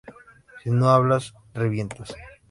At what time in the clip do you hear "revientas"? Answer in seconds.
1.53-2.15